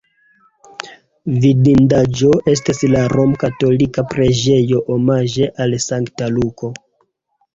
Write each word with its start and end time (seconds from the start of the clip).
Vidindaĵo 1.41 2.31
estas 2.53 2.79
la 2.95 3.03
romkatolika 3.13 4.05
preĝejo 4.15 4.81
omaĝe 4.95 5.51
al 5.67 5.77
Sankta 5.87 6.31
Luko. 6.39 6.71